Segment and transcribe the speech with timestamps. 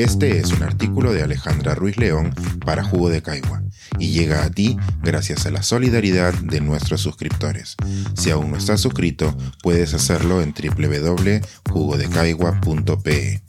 [0.00, 3.60] Este es un artículo de Alejandra Ruiz León para Jugo de Caigua
[3.98, 7.76] y llega a ti gracias a la solidaridad de nuestros suscriptores.
[8.16, 13.42] Si aún no estás suscrito, puedes hacerlo en www.jugodecaigua.pe.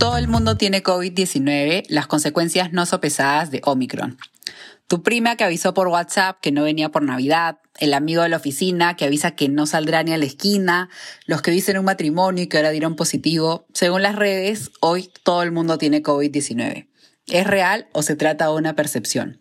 [0.00, 4.18] Todo el mundo tiene COVID-19, las consecuencias no sopesadas de Omicron.
[4.88, 8.36] Tu prima que avisó por WhatsApp que no venía por Navidad, el amigo de la
[8.36, 10.90] oficina que avisa que no saldrá ni a la esquina,
[11.26, 13.66] los que dicen un matrimonio y que ahora dieron positivo.
[13.72, 16.88] Según las redes, hoy todo el mundo tiene COVID-19.
[17.26, 19.40] ¿Es real o se trata de una percepción?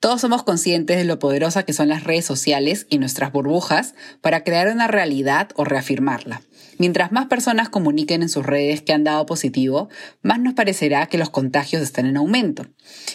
[0.00, 4.42] Todos somos conscientes de lo poderosas que son las redes sociales y nuestras burbujas para
[4.42, 6.42] crear una realidad o reafirmarla.
[6.82, 9.88] Mientras más personas comuniquen en sus redes que han dado positivo,
[10.20, 12.66] más nos parecerá que los contagios están en aumento.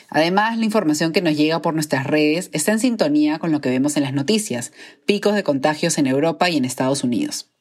[0.07, 3.70] Además, la información que nos llega por nuestras redes está en sintonía con lo que
[3.70, 4.71] vemos en las noticias,
[5.05, 7.52] picos de contagios en Europa y en Estados Unidos.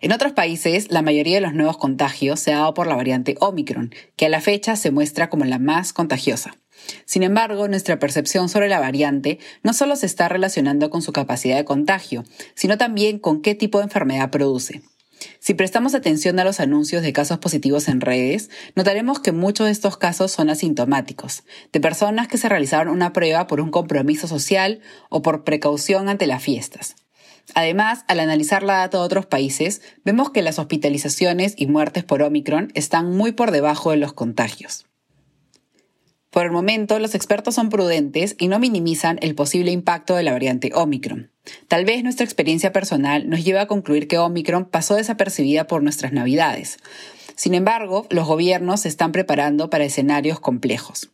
[0.00, 3.34] En otros países, la mayoría de los nuevos contagios se ha dado por la variante
[3.40, 6.56] Omicron, que a la fecha se muestra como la más contagiosa.
[7.04, 11.56] Sin embargo, nuestra percepción sobre la variante no solo se está relacionando con su capacidad
[11.56, 14.82] de contagio, sino también con qué tipo de enfermedad produce.
[15.40, 19.72] Si prestamos atención a los anuncios de casos positivos en redes, notaremos que muchos de
[19.72, 24.80] estos casos son asintomáticos, de personas que se realizaron una prueba por un compromiso social
[25.10, 26.96] o por precaución ante las fiestas.
[27.54, 32.22] Además, al analizar la data de otros países, vemos que las hospitalizaciones y muertes por
[32.22, 34.87] Omicron están muy por debajo de los contagios.
[36.30, 40.32] Por el momento, los expertos son prudentes y no minimizan el posible impacto de la
[40.32, 41.30] variante Omicron.
[41.68, 46.12] Tal vez nuestra experiencia personal nos lleve a concluir que Omicron pasó desapercibida por nuestras
[46.12, 46.78] navidades.
[47.34, 51.10] Sin embargo, los gobiernos se están preparando para escenarios complejos.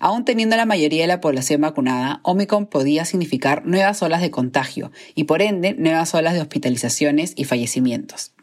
[0.00, 4.90] Aún teniendo la mayoría de la población vacunada, Omicron podía significar nuevas olas de contagio
[5.14, 8.35] y por ende nuevas olas de hospitalizaciones y fallecimientos.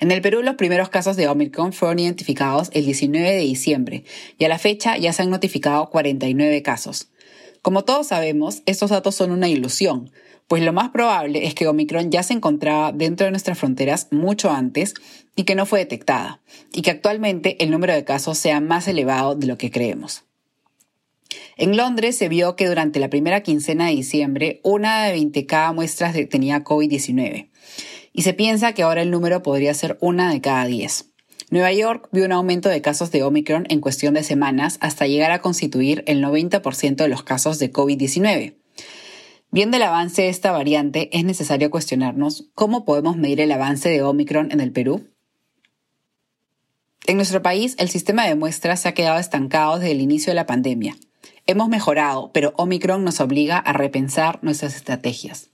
[0.00, 4.04] En el Perú los primeros casos de Omicron fueron identificados el 19 de diciembre
[4.38, 7.08] y a la fecha ya se han notificado 49 casos.
[7.62, 10.10] Como todos sabemos, estos datos son una ilusión,
[10.48, 14.50] pues lo más probable es que Omicron ya se encontraba dentro de nuestras fronteras mucho
[14.50, 14.94] antes
[15.36, 16.42] y que no fue detectada,
[16.72, 20.24] y que actualmente el número de casos sea más elevado de lo que creemos.
[21.56, 25.72] En Londres se vio que durante la primera quincena de diciembre, una de 20 cada
[25.72, 27.48] muestras tenía COVID-19
[28.14, 31.10] y se piensa que ahora el número podría ser una de cada diez.
[31.50, 35.32] Nueva York vio un aumento de casos de Omicron en cuestión de semanas hasta llegar
[35.32, 38.54] a constituir el 90% de los casos de COVID-19.
[39.50, 44.02] Viendo el avance de esta variante, es necesario cuestionarnos cómo podemos medir el avance de
[44.02, 45.08] Omicron en el Perú.
[47.06, 50.36] En nuestro país, el sistema de muestras se ha quedado estancado desde el inicio de
[50.36, 50.96] la pandemia.
[51.46, 55.50] Hemos mejorado, pero Omicron nos obliga a repensar nuestras estrategias.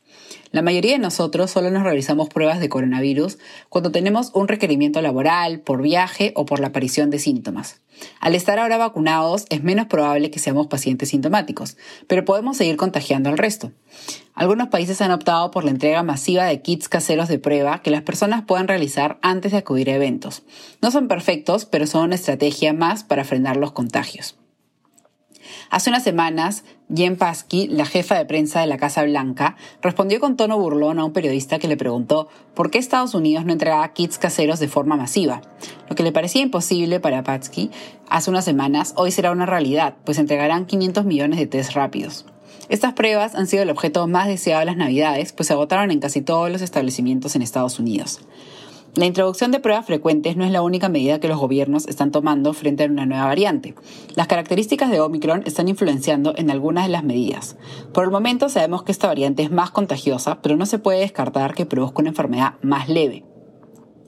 [0.53, 5.61] La mayoría de nosotros solo nos realizamos pruebas de coronavirus cuando tenemos un requerimiento laboral,
[5.61, 7.81] por viaje o por la aparición de síntomas.
[8.21, 11.77] Al estar ahora vacunados es menos probable que seamos pacientes sintomáticos,
[12.07, 13.73] pero podemos seguir contagiando al resto.
[14.35, 18.03] Algunos países han optado por la entrega masiva de kits caseros de prueba que las
[18.03, 20.43] personas puedan realizar antes de acudir a eventos.
[20.81, 24.40] No son perfectos, pero son una estrategia más para frenar los contagios.
[25.71, 30.37] Hace unas semanas, Jen Psaki, la jefa de prensa de la Casa Blanca, respondió con
[30.37, 34.19] tono burlón a un periodista que le preguntó por qué Estados Unidos no entregaba kits
[34.19, 35.43] caseros de forma masiva.
[35.89, 37.71] Lo que le parecía imposible para Psaki
[38.09, 42.27] hace unas semanas, hoy será una realidad, pues entregarán 500 millones de test rápidos.
[42.69, 45.99] Estas pruebas han sido el objeto más deseado de las Navidades, pues se agotaron en
[45.99, 48.21] casi todos los establecimientos en Estados Unidos.
[48.97, 52.53] La introducción de pruebas frecuentes no es la única medida que los gobiernos están tomando
[52.55, 53.77] frente a una nueva variante.
[54.17, 57.57] Las características de Omicron están influenciando en algunas de las medidas.
[57.95, 61.55] Por el momento sabemos que esta variante es más contagiosa, pero no se puede descartar
[61.55, 63.30] que produzca una enfermedad más leve.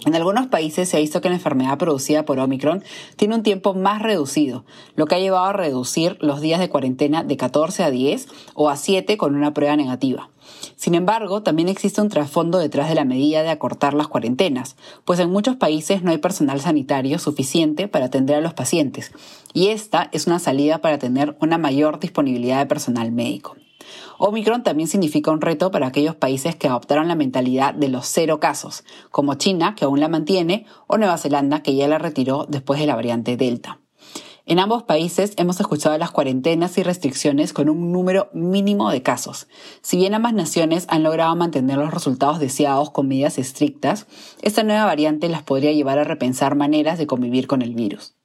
[0.05, 2.83] En algunos países se ha visto que la enfermedad producida por Omicron
[3.17, 4.65] tiene un tiempo más reducido,
[4.97, 8.69] lo que ha llevado a reducir los días de cuarentena de 14 a 10 o
[8.69, 10.31] a 7 con una prueba negativa.
[10.75, 15.21] Sin embargo, también existe un trasfondo detrás de la medida de acortar las cuarentenas, pues
[15.21, 19.13] en muchos países no hay personal sanitario suficiente para atender a los pacientes,
[19.53, 23.57] y esta es una salida para tener una mayor disponibilidad de personal médico.
[24.19, 28.41] Omicron también significa un reto para aquellos países que adoptaron la mentalidad de los cero
[28.41, 32.81] casos, como China, que aún la mantiene, o Nueva Zelanda, que ya la retiró después
[32.81, 33.79] de la variante Delta.
[34.45, 39.47] En ambos países hemos escuchado las cuarentenas y restricciones con un número mínimo de casos.
[39.83, 44.07] Si bien ambas naciones han logrado mantener los resultados deseados con medidas estrictas,
[44.43, 48.17] esta nueva variante las podría llevar a repensar maneras de convivir con el virus.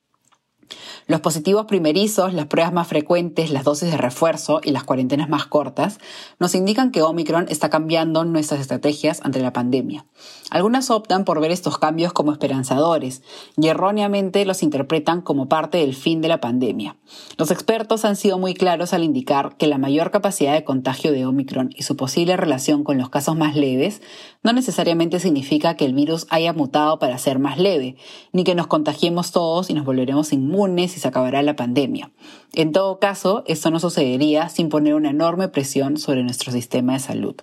[1.07, 5.45] Los positivos primerizos, las pruebas más frecuentes, las dosis de refuerzo y las cuarentenas más
[5.45, 5.99] cortas
[6.39, 10.05] nos indican que Omicron está cambiando nuestras estrategias ante la pandemia.
[10.49, 13.21] Algunas optan por ver estos cambios como esperanzadores
[13.55, 16.97] y erróneamente los interpretan como parte del fin de la pandemia.
[17.37, 21.25] Los expertos han sido muy claros al indicar que la mayor capacidad de contagio de
[21.25, 24.01] Omicron y su posible relación con los casos más leves
[24.43, 27.95] no necesariamente significa que el virus haya mutado para ser más leve,
[28.31, 32.11] ni que nos contagiemos todos y nos volveremos inmunes y se acabará la pandemia.
[32.53, 36.99] En todo caso, esto no sucedería sin poner una enorme presión sobre nuestro sistema de
[36.99, 37.35] salud.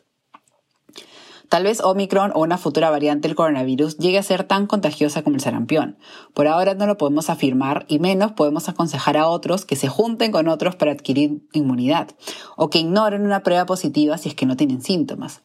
[1.48, 5.36] Tal vez Omicron o una futura variante del coronavirus llegue a ser tan contagiosa como
[5.36, 5.98] el sarampión.
[6.32, 10.32] Por ahora no lo podemos afirmar y menos podemos aconsejar a otros que se junten
[10.32, 12.08] con otros para adquirir inmunidad
[12.56, 15.42] o que ignoren una prueba positiva si es que no tienen síntomas.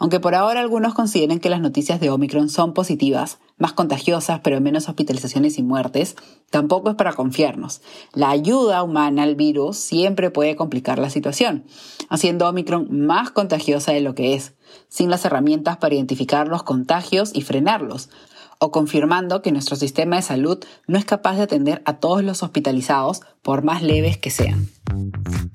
[0.00, 4.58] Aunque por ahora algunos consideren que las noticias de Omicron son positivas, más contagiosas pero
[4.58, 6.16] menos hospitalizaciones y muertes,
[6.48, 7.82] tampoco es para confiarnos.
[8.14, 11.64] La ayuda humana al virus siempre puede complicar la situación,
[12.08, 14.54] haciendo Omicron más contagiosa de lo que es,
[14.88, 18.08] sin las herramientas para identificar los contagios y frenarlos,
[18.58, 22.42] o confirmando que nuestro sistema de salud no es capaz de atender a todos los
[22.42, 24.70] hospitalizados por más leves que sean.